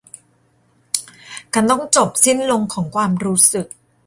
[1.53, 3.67] การต้องจบสิ้นลงของความรู้สึก